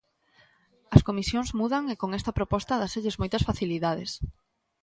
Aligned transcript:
As 0.95 1.01
comisións 1.07 1.49
mudan 1.59 1.83
e 1.93 1.95
con 2.01 2.09
esta 2.19 2.35
proposta 2.39 2.79
dáselles 2.81 3.19
moitas 3.21 3.45
facilidades. 3.49 4.11